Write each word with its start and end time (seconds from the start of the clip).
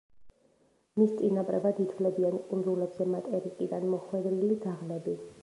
მის 0.99 1.11
წინაპრებად 1.19 1.81
ითვლებიან 1.83 2.39
კუნძულებზე 2.47 3.09
მატერიკიდან 3.13 3.87
მოხვედრილი 3.93 4.61
ძაღლები. 4.67 5.19